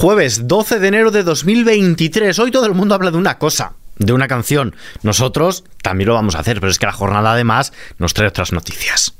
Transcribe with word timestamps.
Jueves 0.00 0.48
12 0.48 0.78
de 0.78 0.88
enero 0.88 1.10
de 1.10 1.22
2023. 1.22 2.38
Hoy 2.38 2.50
todo 2.50 2.64
el 2.64 2.72
mundo 2.72 2.94
habla 2.94 3.10
de 3.10 3.18
una 3.18 3.36
cosa, 3.36 3.74
de 3.98 4.14
una 4.14 4.28
canción. 4.28 4.74
Nosotros 5.02 5.62
también 5.82 6.08
lo 6.08 6.14
vamos 6.14 6.36
a 6.36 6.38
hacer, 6.38 6.58
pero 6.58 6.72
es 6.72 6.78
que 6.78 6.86
la 6.86 6.92
jornada 6.92 7.34
además 7.34 7.74
nos 7.98 8.14
trae 8.14 8.28
otras 8.28 8.50
noticias. 8.50 9.12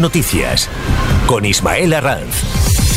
Noticias 0.00 0.68
con 1.28 1.44
Ismael 1.44 1.94
Arranz. 1.94 2.87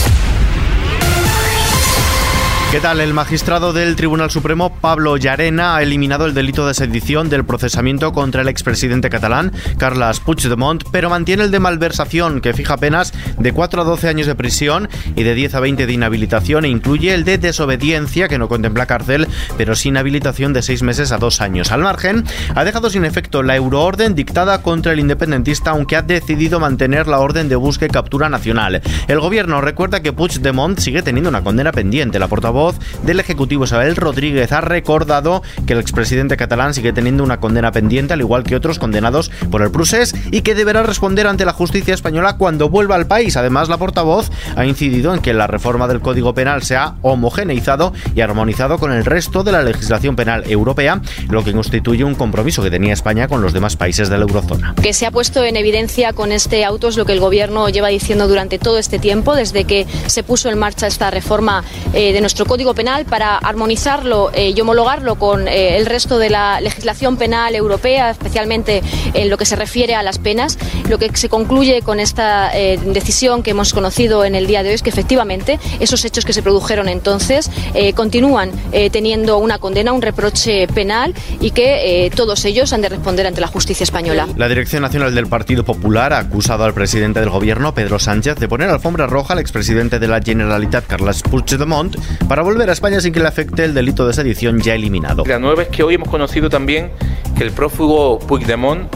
¿Qué 2.71 2.79
tal? 2.79 3.01
El 3.01 3.13
magistrado 3.13 3.73
del 3.73 3.97
Tribunal 3.97 4.31
Supremo, 4.31 4.73
Pablo 4.73 5.17
Llarena, 5.17 5.75
ha 5.75 5.83
eliminado 5.83 6.25
el 6.25 6.33
delito 6.33 6.65
de 6.65 6.73
sedición 6.73 7.29
del 7.29 7.43
procesamiento 7.43 8.13
contra 8.13 8.43
el 8.43 8.47
expresidente 8.47 9.09
catalán, 9.09 9.51
Carles 9.77 10.21
Puigdemont, 10.21 10.81
pero 10.89 11.09
mantiene 11.09 11.43
el 11.43 11.51
de 11.51 11.59
malversación, 11.59 12.39
que 12.39 12.53
fija 12.53 12.77
penas 12.77 13.11
de 13.37 13.51
4 13.51 13.81
a 13.81 13.83
12 13.83 14.07
años 14.07 14.25
de 14.25 14.35
prisión 14.35 14.87
y 15.17 15.23
de 15.23 15.35
10 15.35 15.55
a 15.55 15.59
20 15.59 15.85
de 15.85 15.91
inhabilitación, 15.91 16.63
e 16.63 16.69
incluye 16.69 17.13
el 17.13 17.25
de 17.25 17.37
desobediencia, 17.37 18.29
que 18.29 18.37
no 18.37 18.47
contempla 18.47 18.85
cárcel, 18.85 19.27
pero 19.57 19.75
sin 19.75 19.97
habilitación 19.97 20.53
de 20.53 20.61
6 20.61 20.81
meses 20.83 21.11
a 21.11 21.17
2 21.17 21.41
años. 21.41 21.73
Al 21.73 21.81
margen, 21.81 22.23
ha 22.55 22.63
dejado 22.63 22.89
sin 22.89 23.03
efecto 23.03 23.43
la 23.43 23.57
euroorden 23.57 24.15
dictada 24.15 24.61
contra 24.61 24.93
el 24.93 25.01
independentista, 25.01 25.71
aunque 25.71 25.97
ha 25.97 26.03
decidido 26.03 26.61
mantener 26.61 27.09
la 27.09 27.19
orden 27.19 27.49
de 27.49 27.57
búsqueda 27.57 27.87
y 27.87 27.91
captura 27.91 28.29
nacional. 28.29 28.81
El 29.09 29.19
gobierno 29.19 29.59
recuerda 29.59 30.01
que 30.01 30.13
Puigdemont 30.13 30.79
sigue 30.79 31.01
teniendo 31.01 31.29
una 31.29 31.43
condena 31.43 31.73
pendiente. 31.73 32.17
La 32.17 32.29
portavoz 32.29 32.60
del 33.03 33.19
Ejecutivo 33.19 33.63
Isabel 33.63 33.95
Rodríguez 33.95 34.51
ha 34.51 34.61
recordado 34.61 35.41
que 35.65 35.73
el 35.73 35.79
expresidente 35.79 36.37
catalán 36.37 36.73
sigue 36.73 36.93
teniendo 36.93 37.23
una 37.23 37.39
condena 37.39 37.71
pendiente, 37.71 38.13
al 38.13 38.21
igual 38.21 38.43
que 38.43 38.55
otros 38.55 38.79
condenados 38.79 39.31
por 39.49 39.61
el 39.61 39.71
procés, 39.71 40.13
y 40.31 40.41
que 40.41 40.55
deberá 40.55 40.83
responder 40.83 41.27
ante 41.27 41.45
la 41.45 41.53
justicia 41.53 41.93
española 41.93 42.37
cuando 42.37 42.69
vuelva 42.69 42.95
al 42.95 43.07
país. 43.07 43.35
Además, 43.37 43.69
la 43.69 43.77
portavoz 43.77 44.29
ha 44.55 44.65
incidido 44.65 45.13
en 45.13 45.21
que 45.21 45.33
la 45.33 45.47
reforma 45.47 45.87
del 45.87 46.01
Código 46.01 46.33
Penal 46.33 46.63
se 46.63 46.75
ha 46.75 46.95
homogeneizado 47.01 47.93
y 48.15 48.21
armonizado 48.21 48.77
con 48.77 48.91
el 48.91 49.05
resto 49.05 49.43
de 49.43 49.51
la 49.51 49.63
legislación 49.63 50.15
penal 50.15 50.43
europea, 50.49 51.01
lo 51.29 51.43
que 51.43 51.53
constituye 51.53 52.03
un 52.03 52.15
compromiso 52.15 52.61
que 52.61 52.69
tenía 52.69 52.93
España 52.93 53.27
con 53.27 53.41
los 53.41 53.53
demás 53.53 53.75
países 53.75 54.09
de 54.09 54.17
la 54.17 54.23
eurozona. 54.23 54.75
Que 54.81 54.93
se 54.93 55.05
ha 55.05 55.11
puesto 55.11 55.43
en 55.43 55.55
evidencia 55.55 56.13
con 56.13 56.31
este 56.31 56.63
auto 56.65 56.87
es 56.87 56.97
lo 56.97 57.05
que 57.05 57.13
el 57.13 57.19
Gobierno 57.19 57.69
lleva 57.69 57.87
diciendo 57.87 58.27
durante 58.27 58.59
todo 58.59 58.77
este 58.77 58.99
tiempo, 58.99 59.35
desde 59.35 59.65
que 59.65 59.87
se 60.07 60.23
puso 60.23 60.49
en 60.49 60.57
marcha 60.57 60.87
esta 60.87 61.11
reforma 61.11 61.63
eh, 61.93 62.13
de 62.13 62.21
nuestro 62.21 62.45
Código 62.51 62.73
Penal 62.73 63.05
para 63.05 63.37
armonizarlo 63.37 64.29
eh, 64.33 64.49
y 64.53 64.59
homologarlo 64.59 65.15
con 65.15 65.47
eh, 65.47 65.77
el 65.77 65.85
resto 65.85 66.19
de 66.19 66.29
la 66.29 66.59
legislación 66.59 67.15
penal 67.15 67.55
europea, 67.55 68.09
especialmente 68.09 68.83
en 69.13 69.29
lo 69.29 69.37
que 69.37 69.45
se 69.45 69.55
refiere 69.55 69.95
a 69.95 70.03
las 70.03 70.19
penas. 70.19 70.57
Lo 70.89 70.99
que 70.99 71.15
se 71.15 71.29
concluye 71.29 71.81
con 71.81 72.01
esta 72.01 72.51
eh, 72.53 72.77
decisión 72.87 73.41
que 73.41 73.51
hemos 73.51 73.71
conocido 73.71 74.25
en 74.25 74.35
el 74.35 74.47
día 74.47 74.63
de 74.63 74.69
hoy 74.69 74.75
es 74.75 74.83
que 74.83 74.89
efectivamente 74.89 75.61
esos 75.79 76.03
hechos 76.03 76.25
que 76.25 76.33
se 76.33 76.43
produjeron 76.43 76.89
entonces 76.89 77.49
continúan 77.95 78.51
teniendo 78.91 79.37
una 79.37 79.57
condena, 79.57 79.93
un 79.93 80.01
reproche 80.01 80.67
penal 80.67 81.13
y 81.39 81.51
que 81.51 82.11
todos 82.15 82.43
ellos 82.43 82.73
han 82.73 82.81
de 82.81 82.89
responder 82.89 83.27
ante 83.27 83.39
la 83.39 83.47
justicia 83.47 83.85
española. 83.85 84.27
La 84.35 84.49
Dirección 84.49 84.81
Nacional 84.81 85.15
del 85.15 85.27
Partido 85.27 85.63
Popular 85.63 86.11
ha 86.11 86.19
acusado 86.19 86.65
al 86.65 86.73
presidente 86.73 87.21
del 87.21 87.29
Gobierno, 87.29 87.73
Pedro 87.73 87.97
Sánchez, 87.97 88.35
de 88.35 88.49
poner 88.49 88.69
alfombra 88.69 89.07
roja 89.07 89.33
al 89.33 89.39
expresidente 89.39 89.99
de 89.99 90.07
la 90.09 90.21
Generalitat, 90.21 90.85
Carles 90.85 91.21
Puigdemont, 91.21 91.95
para 92.27 92.40
volver 92.41 92.69
a 92.69 92.73
España 92.73 92.99
sin 93.01 93.13
que 93.13 93.19
le 93.19 93.27
afecte 93.27 93.63
el 93.63 93.73
delito 93.73 94.07
de 94.07 94.13
sedición 94.13 94.59
ya 94.59 94.73
eliminado. 94.73 95.23
La 95.25 95.39
nueva 95.39 95.63
es 95.63 95.69
que 95.69 95.83
hoy 95.83 95.95
hemos 95.95 96.09
conocido 96.09 96.49
también 96.49 96.91
que 97.37 97.43
el 97.43 97.51
prófugo 97.51 98.19
Puigdemont 98.19 98.89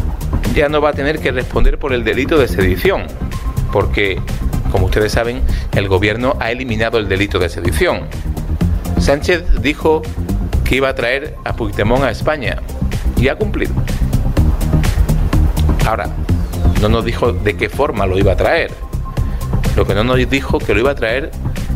ya 0.55 0.69
no 0.69 0.81
va 0.81 0.89
a 0.89 0.93
tener 0.93 1.19
que 1.19 1.31
responder 1.31 1.77
por 1.77 1.93
el 1.93 2.03
delito 2.03 2.37
de 2.37 2.47
sedición, 2.47 3.03
porque, 3.71 4.19
como 4.71 4.85
ustedes 4.85 5.11
saben, 5.11 5.41
el 5.73 5.87
gobierno 5.87 6.37
ha 6.39 6.51
eliminado 6.51 6.97
el 6.97 7.09
delito 7.09 7.39
de 7.39 7.49
sedición. 7.49 8.01
Sánchez 8.99 9.61
dijo 9.61 10.01
que 10.63 10.77
iba 10.77 10.89
a 10.89 10.95
traer 10.95 11.35
a 11.43 11.55
Puigdemont 11.55 12.03
a 12.03 12.11
España 12.11 12.61
y 13.17 13.27
ha 13.27 13.35
cumplido. 13.35 13.73
Ahora, 15.85 16.09
no 16.81 16.89
nos 16.89 17.05
dijo 17.05 17.31
de 17.31 17.55
qué 17.55 17.69
forma 17.69 18.05
lo 18.05 18.17
iba 18.17 18.31
a 18.31 18.35
traer. 18.35 18.71
Lo 19.75 19.85
que 19.85 19.93
no 19.93 20.03
nos 20.03 20.17
dijo 20.29 20.57
que 20.57 20.73
lo 20.73 20.79
iba 20.79 20.91
a 20.91 20.95
traer 20.95 21.31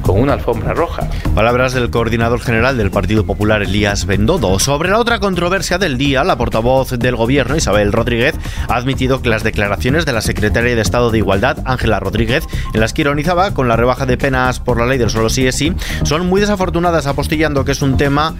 con 0.09 0.22
una 0.22 0.34
alfombra 0.34 0.74
roja. 0.74 1.08
Palabras 1.36 1.74
del 1.74 1.92
coordinador 1.92 2.42
general 2.42 2.78
del 2.78 2.90
Partido 2.90 3.28
Popular, 3.28 3.62
Elías 3.62 4.08
Bendodo. 4.08 4.58
Sobre 4.58 4.90
la 4.90 4.97
otra 4.97 5.20
controversia 5.20 5.78
del 5.78 6.00
día, 6.00 6.24
la 6.24 6.36
portavoz 6.36 6.90
del 6.97 7.16
gobierno, 7.16 7.56
Isabel 7.56 7.94
Rodríguez, 7.94 8.34
ha 8.68 8.75
admitido 8.75 9.22
que 9.22 9.30
las 9.30 9.44
declaraciones 9.44 10.08
de 10.08 10.14
la 10.14 10.22
secretaria 10.22 10.75
de 10.75 10.81
Estado 10.81 11.12
de 11.12 11.19
Igualdad, 11.19 11.59
Ángela 11.64 12.00
Rodríguez, 12.00 12.44
en 12.74 12.80
las 12.80 12.94
que 12.94 13.02
ironizaba 13.02 13.53
con 13.53 13.68
la 13.68 13.75
rebaja 13.75 14.08
de 14.08 14.18
penas 14.18 14.59
por 14.59 14.80
la 14.80 14.88
ley 14.88 14.98
del 14.98 15.12
solo 15.12 15.30
sí 15.30 15.46
es 15.46 15.56
sí, 15.56 15.74
son 16.02 16.28
muy 16.28 16.42
desafortunadas, 16.42 17.06
apostillando 17.06 17.64
que 17.64 17.74
es 17.74 17.84
un 17.84 17.96
tema 17.96 18.34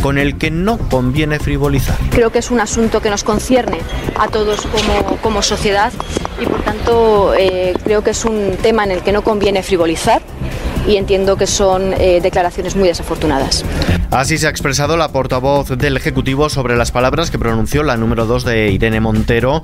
con 0.00 0.16
el 0.16 0.38
que 0.38 0.50
no 0.50 0.78
conviene 0.78 1.38
frivolizar. 1.38 1.98
Creo 2.12 2.32
que 2.32 2.38
es 2.38 2.50
un 2.50 2.60
asunto 2.60 3.02
que 3.02 3.10
nos 3.10 3.24
concierne 3.24 3.78
a 4.18 4.28
todos 4.28 4.62
como, 4.62 5.18
como 5.18 5.42
sociedad 5.42 5.92
y 6.40 6.46
por 6.46 6.62
tanto 6.62 7.34
eh, 7.34 7.74
creo 7.84 8.02
que 8.02 8.10
es 8.10 8.24
un 8.24 8.56
tema 8.62 8.84
en 8.84 8.92
el 8.92 9.02
que 9.02 9.12
no 9.12 9.22
conviene 9.22 9.62
frivolizar 9.62 10.22
y 10.86 10.96
entiendo 10.96 11.36
que 11.36 11.46
son 11.46 11.92
eh, 11.94 12.20
declaraciones 12.22 12.76
muy 12.76 12.88
desafortunadas. 12.88 13.64
Así 14.10 14.38
se 14.38 14.46
ha 14.46 14.50
expresado 14.50 14.96
la 14.96 15.08
portavoz 15.08 15.70
del 15.76 15.96
Ejecutivo 15.96 16.48
sobre 16.48 16.76
las 16.76 16.92
palabras 16.92 17.30
que 17.30 17.38
pronunció 17.38 17.82
la 17.82 17.96
número 17.96 18.26
2 18.26 18.44
de 18.44 18.70
Irene 18.70 19.00
Montero 19.00 19.60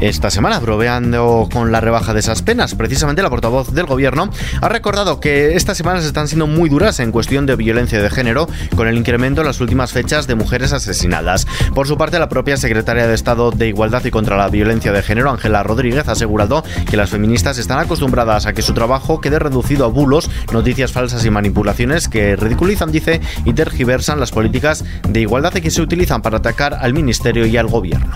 esta 0.00 0.30
semana, 0.30 0.58
broveando 0.58 1.48
con 1.52 1.72
la 1.72 1.80
rebaja 1.80 2.14
de 2.14 2.20
esas 2.20 2.42
penas. 2.42 2.74
Precisamente 2.74 3.22
la 3.22 3.30
portavoz 3.30 3.72
del 3.72 3.86
gobierno 3.86 4.30
ha 4.60 4.68
recordado 4.68 5.20
que 5.20 5.54
estas 5.54 5.76
semanas 5.76 6.04
están 6.04 6.28
siendo 6.28 6.46
muy 6.46 6.68
duras 6.68 7.00
en 7.00 7.12
cuestión 7.12 7.46
de 7.46 7.56
violencia 7.56 8.02
de 8.02 8.10
género, 8.10 8.48
con 8.76 8.88
el 8.88 8.96
incremento 8.96 9.42
en 9.42 9.46
las 9.46 9.60
últimas 9.60 9.92
fechas 9.92 10.26
de 10.26 10.34
mujeres 10.34 10.72
asesinadas. 10.72 11.46
Por 11.74 11.86
su 11.86 11.96
parte, 11.96 12.18
la 12.18 12.28
propia 12.28 12.56
secretaria 12.56 13.06
de 13.06 13.14
Estado 13.14 13.50
de 13.50 13.68
Igualdad 13.68 14.04
y 14.04 14.10
contra 14.10 14.36
la 14.36 14.48
Violencia 14.48 14.92
de 14.92 15.02
Género, 15.02 15.30
Ángela 15.30 15.62
Rodríguez, 15.62 16.08
ha 16.08 16.12
asegurado 16.12 16.64
que 16.90 16.96
las 16.96 17.10
feministas 17.10 17.58
están 17.58 17.78
acostumbradas 17.78 18.46
a 18.46 18.52
que 18.52 18.62
su 18.62 18.74
trabajo 18.74 19.20
quede 19.20 19.38
reducido 19.38 19.84
a 19.84 19.88
bulos, 19.88 20.30
noticias 20.52 20.92
falsas 20.92 21.24
y 21.24 21.30
manipulaciones 21.30 22.08
que 22.08 22.36
ridiculizan, 22.36 22.92
dice, 22.92 23.20
y 23.44 23.52
tergiversan 23.52 24.20
las 24.20 24.30
políticas 24.30 24.84
de 25.08 25.20
igualdad 25.20 25.52
que 25.52 25.70
se 25.70 25.82
utilizan 25.82 26.22
para 26.22 26.38
atacar 26.38 26.74
al 26.74 26.94
ministerio 26.94 27.46
y 27.46 27.56
al 27.56 27.66
gobierno. 27.66 28.12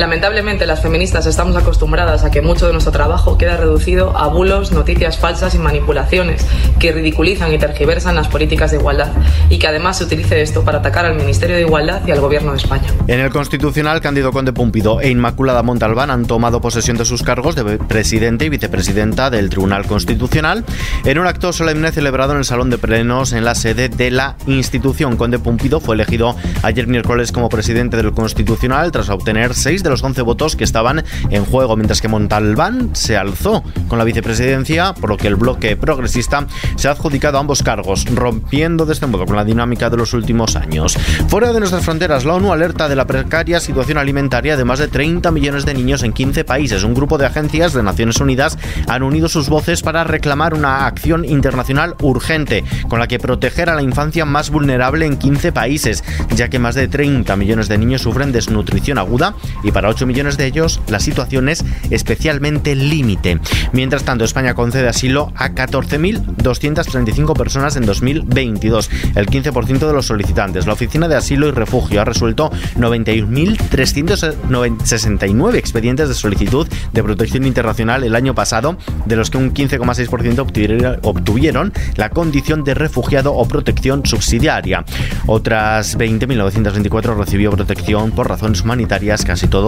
Lamentablemente, 0.00 0.64
las 0.64 0.80
feministas 0.80 1.26
estamos 1.26 1.56
acostumbradas 1.56 2.24
a 2.24 2.30
que 2.30 2.40
mucho 2.40 2.66
de 2.66 2.72
nuestro 2.72 2.90
trabajo 2.90 3.36
queda 3.36 3.58
reducido 3.58 4.16
a 4.16 4.28
bulos, 4.28 4.72
noticias 4.72 5.18
falsas 5.18 5.54
y 5.54 5.58
manipulaciones 5.58 6.46
que 6.78 6.90
ridiculizan 6.90 7.52
y 7.52 7.58
tergiversan 7.58 8.14
las 8.14 8.26
políticas 8.26 8.70
de 8.70 8.78
igualdad 8.78 9.12
y 9.50 9.58
que 9.58 9.66
además 9.66 9.98
se 9.98 10.04
utilice 10.04 10.40
esto 10.40 10.64
para 10.64 10.78
atacar 10.78 11.04
al 11.04 11.16
Ministerio 11.16 11.56
de 11.56 11.62
Igualdad 11.62 12.00
y 12.06 12.12
al 12.12 12.20
Gobierno 12.22 12.52
de 12.52 12.56
España. 12.56 12.88
En 13.08 13.20
el 13.20 13.28
Constitucional, 13.28 14.00
Cándido 14.00 14.32
Conde 14.32 14.54
Pumpido 14.54 15.02
e 15.02 15.10
Inmaculada 15.10 15.62
Montalbán 15.62 16.10
han 16.10 16.24
tomado 16.24 16.62
posesión 16.62 16.96
de 16.96 17.04
sus 17.04 17.22
cargos 17.22 17.54
de 17.54 17.76
presidente 17.76 18.46
y 18.46 18.48
vicepresidenta 18.48 19.28
del 19.28 19.50
Tribunal 19.50 19.86
Constitucional 19.86 20.64
en 21.04 21.18
un 21.18 21.26
acto 21.26 21.52
solemne 21.52 21.92
celebrado 21.92 22.32
en 22.32 22.38
el 22.38 22.46
Salón 22.46 22.70
de 22.70 22.78
Plenos 22.78 23.34
en 23.34 23.44
la 23.44 23.54
sede 23.54 23.90
de 23.90 24.10
la 24.10 24.36
institución. 24.46 25.18
Conde 25.18 25.38
Pumpido 25.38 25.78
fue 25.78 25.94
elegido 25.94 26.36
ayer 26.62 26.86
miércoles 26.86 27.32
como 27.32 27.50
presidente 27.50 27.98
del 27.98 28.12
Constitucional 28.12 28.92
tras 28.92 29.10
obtener 29.10 29.52
seis 29.52 29.82
de 29.82 29.89
los 29.90 30.02
11 30.02 30.22
votos 30.22 30.56
que 30.56 30.64
estaban 30.64 31.04
en 31.30 31.44
juego, 31.44 31.76
mientras 31.76 32.00
que 32.00 32.08
Montalbán 32.08 32.90
se 32.94 33.16
alzó 33.16 33.62
con 33.88 33.98
la 33.98 34.04
vicepresidencia, 34.04 34.94
por 34.94 35.10
lo 35.10 35.16
que 35.16 35.28
el 35.28 35.36
bloque 35.36 35.76
progresista 35.76 36.46
se 36.76 36.88
ha 36.88 36.92
adjudicado 36.92 37.38
ambos 37.38 37.62
cargos, 37.62 38.06
rompiendo 38.06 38.86
de 38.86 38.92
este 38.92 39.06
modo 39.06 39.26
con 39.26 39.36
la 39.36 39.44
dinámica 39.44 39.90
de 39.90 39.96
los 39.96 40.14
últimos 40.14 40.56
años. 40.56 40.96
Fuera 41.28 41.52
de 41.52 41.60
nuestras 41.60 41.84
fronteras, 41.84 42.24
la 42.24 42.34
ONU 42.34 42.52
alerta 42.52 42.88
de 42.88 42.96
la 42.96 43.06
precaria 43.06 43.60
situación 43.60 43.98
alimentaria 43.98 44.56
de 44.56 44.64
más 44.64 44.78
de 44.78 44.88
30 44.88 45.30
millones 45.30 45.66
de 45.66 45.74
niños 45.74 46.02
en 46.02 46.12
15 46.12 46.44
países. 46.44 46.84
Un 46.84 46.94
grupo 46.94 47.18
de 47.18 47.26
agencias 47.26 47.72
de 47.72 47.82
Naciones 47.82 48.20
Unidas 48.20 48.58
han 48.86 49.02
unido 49.02 49.28
sus 49.28 49.48
voces 49.48 49.82
para 49.82 50.04
reclamar 50.04 50.54
una 50.54 50.86
acción 50.86 51.24
internacional 51.24 51.94
urgente 52.00 52.64
con 52.88 52.98
la 52.98 53.08
que 53.08 53.18
proteger 53.18 53.70
a 53.70 53.74
la 53.74 53.82
infancia 53.82 54.24
más 54.24 54.50
vulnerable 54.50 55.06
en 55.06 55.16
15 55.16 55.52
países, 55.52 56.04
ya 56.34 56.48
que 56.48 56.58
más 56.58 56.74
de 56.74 56.88
30 56.88 57.36
millones 57.36 57.68
de 57.68 57.78
niños 57.78 58.02
sufren 58.02 58.32
desnutrición 58.32 58.98
aguda 58.98 59.34
y 59.62 59.69
para 59.72 59.88
8 59.88 60.06
millones 60.06 60.36
de 60.36 60.46
ellos 60.46 60.80
la 60.88 61.00
situación 61.00 61.48
es 61.48 61.64
especialmente 61.90 62.74
límite. 62.74 63.38
Mientras 63.72 64.04
tanto, 64.04 64.24
España 64.24 64.54
concede 64.54 64.88
asilo 64.88 65.32
a 65.36 65.50
14.235 65.50 67.36
personas 67.36 67.76
en 67.76 67.84
2022, 67.86 68.90
el 69.14 69.26
15% 69.26 69.86
de 69.86 69.92
los 69.92 70.06
solicitantes. 70.06 70.66
La 70.66 70.72
Oficina 70.72 71.06
de 71.08 71.14
Asilo 71.16 71.48
y 71.48 71.52
Refugio 71.52 72.00
ha 72.00 72.04
resuelto 72.04 72.50
91.369 72.76 75.56
expedientes 75.56 76.08
de 76.08 76.14
solicitud 76.14 76.66
de 76.92 77.02
protección 77.02 77.44
internacional 77.46 78.04
el 78.04 78.14
año 78.14 78.34
pasado, 78.34 78.76
de 79.06 79.16
los 79.16 79.30
que 79.30 79.38
un 79.38 79.54
15,6% 79.54 80.98
obtuvieron 81.02 81.72
la 81.96 82.10
condición 82.10 82.62
de 82.64 82.74
refugiado 82.74 83.32
o 83.34 83.46
protección 83.46 84.04
subsidiaria. 84.06 84.84
Otras 85.26 85.98
20.924 85.98 87.16
recibió 87.16 87.50
protección 87.50 88.10
por 88.12 88.28
razones 88.28 88.60
humanitarias, 88.62 89.24
casi 89.24 89.48
todo 89.48 89.59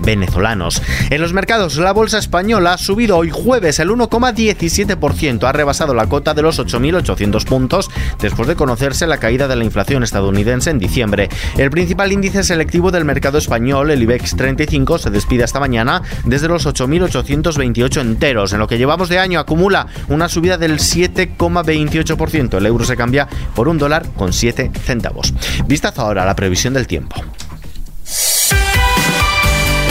venezolanos. 0.00 0.82
En 1.10 1.20
los 1.20 1.32
mercados, 1.32 1.76
la 1.76 1.92
bolsa 1.92 2.18
española 2.18 2.74
ha 2.74 2.78
subido 2.78 3.16
hoy 3.16 3.30
jueves 3.30 3.78
el 3.78 3.90
1,17%, 3.90 5.44
ha 5.48 5.52
rebasado 5.52 5.94
la 5.94 6.06
cota 6.06 6.34
de 6.34 6.42
los 6.42 6.58
8.800 6.58 7.44
puntos 7.44 7.90
después 8.20 8.48
de 8.48 8.56
conocerse 8.56 9.06
la 9.06 9.18
caída 9.18 9.48
de 9.48 9.56
la 9.56 9.64
inflación 9.64 10.02
estadounidense 10.02 10.70
en 10.70 10.78
diciembre. 10.78 11.28
El 11.56 11.70
principal 11.70 12.12
índice 12.12 12.42
selectivo 12.42 12.90
del 12.90 13.04
mercado 13.04 13.38
español, 13.38 13.90
el 13.90 14.02
IBEX 14.02 14.36
35, 14.36 14.98
se 14.98 15.10
despide 15.10 15.44
esta 15.44 15.60
mañana 15.60 16.02
desde 16.24 16.48
los 16.48 16.66
8.828 16.66 18.00
enteros. 18.00 18.52
En 18.52 18.58
lo 18.58 18.66
que 18.66 18.78
llevamos 18.78 19.08
de 19.08 19.18
año 19.18 19.40
acumula 19.40 19.86
una 20.08 20.28
subida 20.28 20.58
del 20.58 20.78
7,28%. 20.78 22.58
El 22.58 22.66
euro 22.66 22.84
se 22.84 22.96
cambia 22.96 23.28
por 23.54 23.68
un 23.68 23.78
dólar 23.78 24.06
con 24.16 24.32
7 24.32 24.70
centavos. 24.84 25.34
Vistazo 25.66 26.02
ahora 26.02 26.22
a 26.22 26.26
la 26.26 26.36
previsión 26.36 26.74
del 26.74 26.86
tiempo. 26.86 27.22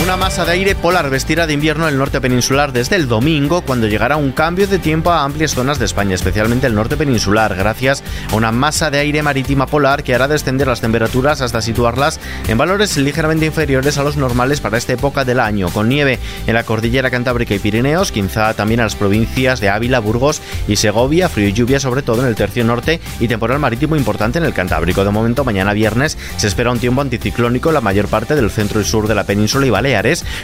Una 0.08 0.16
masa 0.16 0.46
de 0.46 0.54
aire 0.54 0.74
polar 0.74 1.10
vestirá 1.10 1.48
de 1.48 1.52
invierno 1.52 1.86
el 1.86 1.98
norte 1.98 2.22
peninsular 2.22 2.72
desde 2.72 2.96
el 2.96 3.10
domingo, 3.10 3.60
cuando 3.60 3.88
llegará 3.88 4.16
un 4.16 4.32
cambio 4.32 4.66
de 4.66 4.80
tiempo 4.80 5.12
a 5.12 5.26
amplias 5.26 5.54
zonas 5.54 5.80
de 5.80 5.86
España, 5.86 6.16
especialmente 6.16 6.66
el 6.66 6.76
norte 6.76 6.96
peninsular, 6.96 7.54
gracias 7.54 8.06
a 8.32 8.36
una 8.38 8.54
masa 8.54 8.90
de 8.90 9.00
aire 9.00 9.22
marítima 9.22 9.66
polar 9.66 10.04
que 10.04 10.16
hará 10.16 10.30
descender 10.30 10.68
las 10.68 10.80
temperaturas 10.80 11.42
hasta 11.42 11.62
situarlas 11.62 12.22
en 12.48 12.58
valores 12.58 12.96
ligeramente 12.96 13.48
inferiores 13.48 13.98
a 13.98 14.04
los 14.04 14.16
normales 14.16 14.62
para 14.62 14.78
esta 14.78 14.94
época 14.94 15.26
del 15.26 15.42
año, 15.42 15.68
con 15.72 15.90
nieve 15.90 16.20
en 16.48 16.54
la 16.54 16.64
cordillera 16.64 17.12
Cantábrica 17.12 17.56
y 17.56 17.60
Pirineos, 17.60 18.14
quizá 18.14 18.54
también 18.54 18.80
a 18.80 18.84
las 18.84 18.96
provincias 18.96 19.60
de 19.60 19.68
Ávila, 19.68 20.00
Burgos 20.00 20.42
y 20.70 20.78
Segovia, 20.78 21.28
frío 21.28 21.50
y 21.50 21.54
lluvia 21.54 21.82
sobre 21.82 22.02
todo 22.02 22.22
en 22.22 22.30
el 22.30 22.36
tercio 22.36 22.64
norte 22.64 23.02
y 23.20 23.28
temporal 23.28 23.60
marítimo 23.60 23.98
importante 23.98 24.40
en 24.40 24.46
el 24.46 24.54
Cantábrico. 24.54 25.04
De 25.04 25.12
momento, 25.12 25.44
mañana 25.44 25.74
viernes 25.74 26.18
se 26.38 26.48
espera 26.48 26.72
un 26.72 26.80
tiempo 26.80 27.02
anticiclónico 27.02 27.72
en 27.72 27.76
la 27.76 27.82
mayor 27.82 28.08
parte 28.08 28.36
del 28.36 28.50
centro 28.50 28.80
y 28.80 28.86
sur 28.86 29.10
de 29.10 29.16
la 29.16 29.26
península 29.26 29.66
y 29.66 29.70
Baleares 29.70 29.97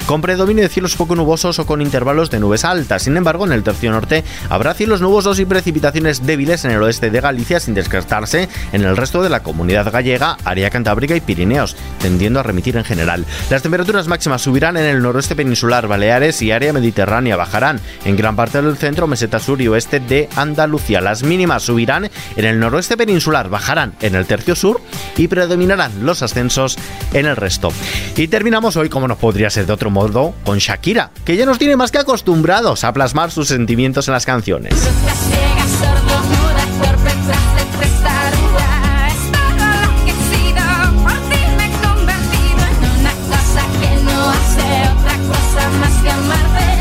con 0.05 0.21
predominio 0.21 0.63
de 0.63 0.69
cielos 0.69 0.95
poco 0.95 1.15
nubosos 1.15 1.59
o 1.59 1.65
con 1.65 1.81
intervalos 1.81 2.29
de 2.29 2.39
nubes 2.39 2.65
altas. 2.65 3.03
Sin 3.03 3.17
embargo, 3.17 3.45
en 3.45 3.51
el 3.51 3.63
tercio 3.63 3.91
norte 3.91 4.23
habrá 4.49 4.73
cielos 4.73 5.01
nubosos 5.01 5.39
y 5.39 5.45
precipitaciones 5.45 6.25
débiles 6.25 6.65
en 6.65 6.71
el 6.71 6.81
oeste 6.81 7.09
de 7.09 7.21
Galicia 7.21 7.59
sin 7.59 7.73
descartarse 7.73 8.49
en 8.71 8.83
el 8.83 8.97
resto 8.97 9.21
de 9.21 9.29
la 9.29 9.43
comunidad 9.43 9.91
gallega, 9.91 10.37
área 10.43 10.69
cantábrica 10.69 11.15
y 11.15 11.21
Pirineos, 11.21 11.75
tendiendo 11.99 12.39
a 12.39 12.43
remitir 12.43 12.77
en 12.77 12.83
general. 12.83 13.25
Las 13.49 13.61
temperaturas 13.61 14.07
máximas 14.07 14.41
subirán 14.41 14.77
en 14.77 14.85
el 14.85 15.01
noroeste 15.01 15.35
peninsular, 15.35 15.87
Baleares 15.87 16.41
y 16.41 16.51
área 16.51 16.73
mediterránea 16.73 17.35
bajarán 17.35 17.79
en 18.05 18.15
gran 18.15 18.35
parte 18.35 18.61
del 18.61 18.77
centro, 18.77 19.07
meseta 19.07 19.39
sur 19.39 19.61
y 19.61 19.67
oeste 19.67 19.99
de 19.99 20.29
Andalucía. 20.35 21.01
Las 21.01 21.23
mínimas 21.23 21.63
subirán 21.63 22.09
en 22.35 22.45
el 22.45 22.59
noroeste 22.59 22.97
peninsular, 22.97 23.49
bajarán 23.49 23.93
en 24.01 24.15
el 24.15 24.25
tercio 24.25 24.55
sur 24.55 24.81
y 25.17 25.27
predominarán 25.27 26.05
los 26.05 26.21
ascensos 26.21 26.77
en 27.13 27.25
el 27.25 27.35
resto. 27.35 27.71
Y 28.15 28.27
terminamos 28.27 28.75
hoy 28.75 28.89
como 28.89 29.07
nos 29.07 29.17
podría 29.17 29.42
ser 29.49 29.65
de 29.65 29.73
otro 29.73 29.89
modo 29.89 30.33
con 30.43 30.57
Shakira, 30.57 31.11
que 31.25 31.35
ya 31.35 31.45
nos 31.45 31.59
tiene 31.59 31.75
más 31.75 31.91
que 31.91 31.99
acostumbrados 31.99 32.83
a 32.83 32.93
plasmar 32.93 33.31
sus 33.31 33.47
sentimientos 33.47 34.07
en 34.07 34.13
las 34.13 34.25
canciones. 34.25 34.73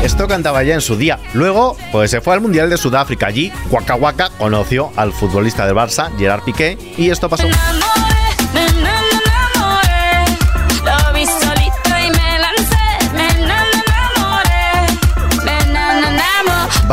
Esto 0.03 0.27
cantaba 0.27 0.63
ya 0.63 0.73
en 0.73 0.81
su 0.81 0.97
día. 0.97 1.17
Luego, 1.33 1.77
pues 1.93 2.11
se 2.11 2.19
fue 2.19 2.33
al 2.33 2.41
Mundial 2.41 2.69
de 2.69 2.77
Sudáfrica. 2.77 3.27
Allí, 3.27 3.53
Waka 3.71 3.95
Waka 3.95 4.29
conoció 4.37 4.91
al 4.97 5.13
futbolista 5.13 5.65
del 5.65 5.75
Barça, 5.75 6.11
Gerard 6.17 6.43
Piqué, 6.43 6.77
y 6.97 7.09
esto 7.09 7.29
pasó. 7.29 7.47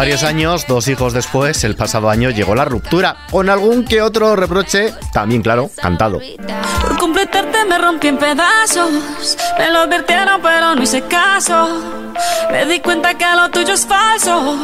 Varios 0.00 0.22
años, 0.22 0.66
dos 0.66 0.88
hijos 0.88 1.12
después, 1.12 1.62
el 1.62 1.76
pasado 1.76 2.08
año 2.08 2.30
llegó 2.30 2.54
la 2.54 2.64
ruptura, 2.64 3.18
con 3.30 3.50
algún 3.50 3.84
que 3.84 4.00
otro 4.00 4.34
reproche, 4.34 4.94
también 5.12 5.42
claro, 5.42 5.70
cantado. 5.76 6.22
Por 6.80 6.96
completarte 6.96 7.66
me 7.66 7.76
rompí 7.76 8.08
en 8.08 8.16
pedazos, 8.16 9.36
me 9.58 9.70
lo 9.70 9.80
advirtieron 9.80 10.40
pero 10.40 10.74
no 10.74 10.82
hice 10.82 11.02
caso. 11.02 11.68
Me 12.50 12.64
di 12.64 12.80
cuenta 12.80 13.12
que 13.12 13.26
lo 13.36 13.50
tuyo 13.50 13.74
es 13.74 13.86
falso, 13.86 14.56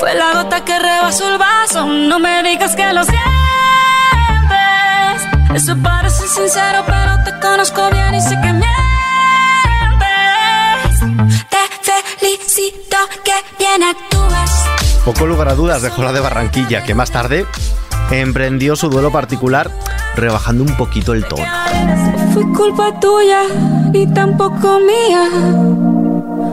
fue 0.00 0.14
la 0.14 0.42
gota 0.42 0.64
que 0.64 0.78
rebasó 0.78 1.30
el 1.30 1.36
vaso. 1.36 1.84
No 1.84 2.18
me 2.18 2.42
digas 2.42 2.74
que 2.74 2.94
lo 2.94 3.04
sientes, 3.04 3.20
eso 5.54 5.76
parece 5.82 6.26
sincero 6.28 6.82
pero 6.86 7.22
te 7.24 7.46
conozco 7.46 7.90
bien 7.90 8.14
y 8.14 8.22
sé 8.22 8.40
que 8.40 8.52
mientes. 8.54 8.72
Te 11.50 11.58
felicito 12.18 12.96
que 13.22 13.34
bien 13.58 13.82
actúas. 13.82 14.11
Poco 15.04 15.26
lugar 15.26 15.48
a 15.48 15.54
dudas 15.54 15.82
dejó 15.82 16.02
la 16.02 16.12
de 16.12 16.20
Barranquilla, 16.20 16.84
que 16.84 16.94
más 16.94 17.10
tarde 17.10 17.44
emprendió 18.10 18.76
su 18.76 18.88
duelo 18.88 19.10
particular 19.10 19.70
rebajando 20.14 20.62
un 20.64 20.76
poquito 20.76 21.12
el 21.12 21.24
tono. 21.24 21.44
Fue 22.32 22.42
culpa 22.52 22.98
tuya 23.00 23.42
y 23.92 24.06
tampoco 24.08 24.78
mía. 24.80 25.28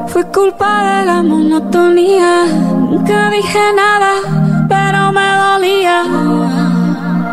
Fue 0.08 0.26
culpa 0.32 1.00
de 1.00 1.06
la 1.06 1.22
monotonía. 1.22 2.46
Nunca 2.46 3.30
dije 3.30 3.60
nada, 3.76 4.14
pero 4.68 5.12
me 5.12 5.36
dolía. 5.38 6.04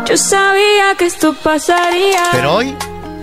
Yo 0.05 0.17
sabía 0.17 0.95
que 0.97 1.05
esto 1.05 1.33
pasaría. 1.43 2.21
Pero 2.31 2.55
hoy 2.55 2.75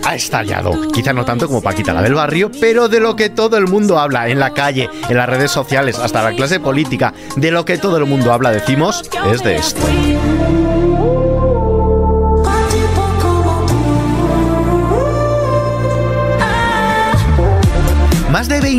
ha 0.05 0.15
estallado. 0.15 0.89
Quizá 0.93 1.13
no 1.13 1.25
tanto 1.25 1.47
como 1.47 1.63
Paquita 1.63 1.93
la 1.93 2.03
del 2.03 2.15
barrio, 2.15 2.51
pero 2.61 2.89
de 2.89 3.01
lo 3.01 3.17
que 3.17 3.31
todo 3.31 3.57
el 3.57 3.67
mundo 3.67 3.99
habla 3.99 4.29
en 4.29 4.39
la 4.39 4.53
calle, 4.53 4.89
en 5.09 5.17
las 5.17 5.29
redes 5.29 5.51
sociales, 5.51 5.99
hasta 5.99 6.23
la 6.23 6.37
clase 6.37 6.61
política, 6.61 7.15
de 7.37 7.51
lo 7.51 7.65
que 7.65 7.79
todo 7.79 7.97
el 7.97 8.07
mundo 8.07 8.33
habla, 8.33 8.51
decimos, 8.51 9.03
es 9.33 9.43
de 9.43 9.57
esto. 9.57 9.81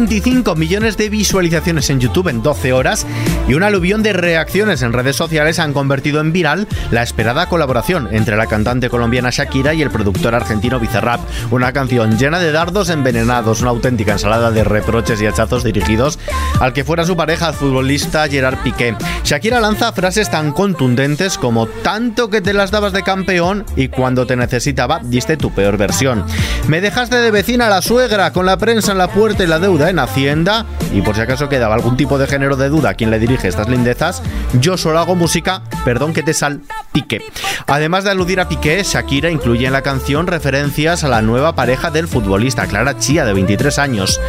25 0.08 0.56
millones 0.56 0.98
de 0.98 1.10
visualizaciones 1.10 1.90
en 1.90 2.00
YouTube 2.00 2.28
en 2.28 2.44
12 2.44 2.74
horas 2.74 3.08
y 3.48 3.56
un 3.56 3.64
aluvión 3.64 4.04
de 4.04 4.14
reacciones 4.14 4.84
en 4.84 4.94
redes 4.94 5.16
sociales 5.16 5.58
han 5.58 5.74
convertido 5.74 6.22
en 6.22 6.32
viral 6.32 6.68
la 6.92 7.02
esperada 7.02 7.50
colaboración 7.50 8.10
entre 8.12 8.38
la 8.38 8.46
cantante 8.46 8.92
colombiana 8.92 9.32
Shakira 9.32 9.74
y 9.74 9.82
el 9.82 9.90
productor 9.90 10.36
argentino 10.36 10.80
Bizarrap. 10.80 11.22
Una 11.50 11.74
canción 11.74 12.20
llena 12.20 12.38
de 12.38 12.52
dardos 12.52 12.90
envenenados, 12.90 13.62
una 13.62 13.72
auténtica 13.72 14.12
ensalada 14.12 14.52
de 14.52 14.64
reproches 14.64 15.20
y 15.24 15.26
hachazos 15.26 15.64
dirigidos 15.64 16.20
al 16.60 16.74
que 16.74 16.84
fuera 16.84 17.04
su 17.06 17.18
pareja, 17.18 17.52
futbolista 17.52 18.28
Gerard 18.28 18.60
Piqué. 18.60 18.96
Shakira 19.24 19.60
lanza 19.60 19.92
frases 19.92 20.30
tan 20.30 20.52
contundentes 20.52 21.40
como 21.40 21.66
tanto 21.66 22.30
que 22.30 22.42
te 22.42 22.54
las 22.54 22.70
dabas 22.70 22.94
de 22.94 23.02
campeón 23.02 23.66
y 23.76 23.88
cuando 23.88 24.28
te 24.28 24.36
necesitaba 24.36 25.00
diste 25.04 25.36
tu 25.36 25.52
peor 25.52 25.78
versión. 25.78 26.24
Me 26.68 26.80
dejaste 26.80 27.16
de 27.16 27.32
vecina 27.32 27.66
a 27.66 27.70
la 27.70 27.82
suegra 27.82 28.32
con 28.34 28.46
la 28.46 28.58
prensa 28.58 28.92
en 28.92 29.00
la 29.00 29.08
puerta 29.08 29.46
la 29.48 29.60
deuda 29.60 29.90
en 29.90 29.95
Hacienda 30.00 30.66
y 30.94 31.02
por 31.02 31.16
si 31.16 31.22
acaso 31.22 31.50
quedaba 31.50 31.76
algún 31.76 31.98
tipo 31.98 32.18
de 32.18 32.28
género 32.28 32.56
de 32.56 32.70
duda 32.70 32.90
a 32.90 32.94
quien 32.94 33.12
le 33.12 33.20
dirige 33.20 33.48
estas 33.48 33.70
lindezas, 33.70 34.22
yo 34.60 34.78
solo 34.78 35.00
hago 35.00 35.16
música, 35.16 35.62
perdón 35.84 36.14
que 36.14 36.24
te 36.24 36.34
sal 36.34 36.62
Piqué. 36.92 37.22
Además 37.68 38.04
de 38.04 38.12
aludir 38.12 38.40
a 38.40 38.48
Piqué, 38.48 38.82
Shakira 38.84 39.30
incluye 39.30 39.68
en 39.68 39.74
la 39.74 39.82
canción 39.82 40.28
referencias 40.28 41.04
a 41.04 41.10
la 41.10 41.22
nueva 41.22 41.56
pareja 41.56 41.92
del 41.92 42.08
futbolista, 42.08 42.68
Clara 42.68 42.98
Chía, 42.98 43.26
de 43.26 43.34
23 43.34 43.80
años. 43.80 44.20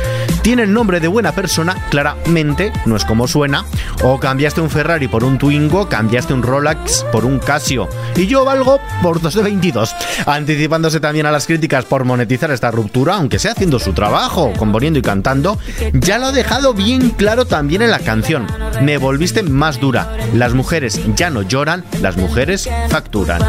Tiene 0.46 0.62
el 0.62 0.72
nombre 0.72 1.00
de 1.00 1.08
buena 1.08 1.32
persona, 1.32 1.74
claramente, 1.90 2.72
no 2.84 2.94
es 2.94 3.04
como 3.04 3.26
suena. 3.26 3.64
O 4.04 4.20
cambiaste 4.20 4.60
un 4.60 4.70
Ferrari 4.70 5.08
por 5.08 5.24
un 5.24 5.38
Twingo, 5.38 5.88
cambiaste 5.88 6.32
un 6.32 6.44
Rolex 6.44 7.04
por 7.10 7.24
un 7.24 7.40
Casio. 7.40 7.88
Y 8.14 8.28
yo 8.28 8.44
valgo 8.44 8.78
por 9.02 9.20
dos 9.20 9.34
de 9.34 9.42
22. 9.42 9.92
Anticipándose 10.24 11.00
también 11.00 11.26
a 11.26 11.32
las 11.32 11.48
críticas 11.48 11.84
por 11.84 12.04
monetizar 12.04 12.52
esta 12.52 12.70
ruptura, 12.70 13.16
aunque 13.16 13.40
sea 13.40 13.50
haciendo 13.50 13.80
su 13.80 13.92
trabajo, 13.92 14.52
componiendo 14.56 15.00
y 15.00 15.02
cantando, 15.02 15.58
ya 15.92 16.16
lo 16.18 16.26
ha 16.26 16.32
dejado 16.32 16.74
bien 16.74 17.10
claro 17.10 17.46
también 17.46 17.82
en 17.82 17.90
la 17.90 17.98
canción. 17.98 18.46
Me 18.82 18.98
volviste 18.98 19.42
más 19.42 19.80
dura. 19.80 20.16
Las 20.32 20.54
mujeres 20.54 21.00
ya 21.16 21.28
no 21.28 21.42
lloran, 21.42 21.84
las 22.00 22.16
mujeres 22.16 22.70
facturan. 22.88 23.42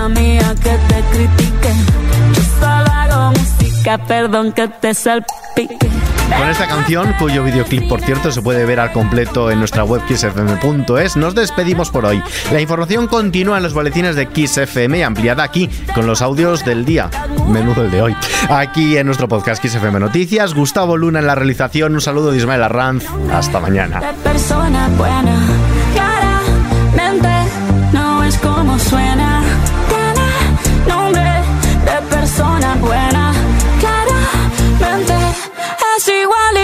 Perdón 4.07 4.51
que 4.51 4.67
te 4.67 4.95
salpique. 4.95 6.06
Con 6.35 6.49
esta 6.49 6.67
canción, 6.67 7.13
cuyo 7.19 7.43
videoclip 7.43 7.87
por 7.87 8.01
cierto 8.01 8.31
se 8.31 8.41
puede 8.41 8.65
ver 8.65 8.79
al 8.79 8.91
completo 8.91 9.49
en 9.49 9.59
nuestra 9.59 9.83
web 9.83 10.01
kissfm.es, 10.07 11.15
nos 11.15 11.35
despedimos 11.35 11.89
por 11.89 12.05
hoy. 12.05 12.21
La 12.51 12.59
información 12.59 13.07
continúa 13.07 13.57
en 13.57 13.63
los 13.63 13.73
boletines 13.73 14.15
de 14.15 14.27
Kiss 14.27 14.57
FM 14.57 15.03
ampliada 15.03 15.43
aquí 15.43 15.69
con 15.95 16.05
los 16.05 16.21
audios 16.21 16.65
del 16.65 16.85
día. 16.85 17.09
Menudo 17.47 17.83
el 17.83 17.91
de 17.91 18.01
hoy. 18.01 18.15
Aquí 18.49 18.97
en 18.97 19.05
nuestro 19.05 19.27
podcast 19.27 19.61
Kiss 19.61 19.75
FM 19.75 19.99
Noticias, 19.99 20.53
Gustavo 20.53 20.97
Luna 20.97 21.19
en 21.19 21.27
la 21.27 21.35
realización, 21.35 21.93
un 21.93 22.01
saludo 22.01 22.31
de 22.31 22.37
Ismael 22.37 22.63
Arranz. 22.63 23.05
Hasta 23.31 23.59
mañana. 23.59 24.01
persona 24.23 24.89
buena, 24.97 25.35
see 36.07 36.25
what 36.25 36.56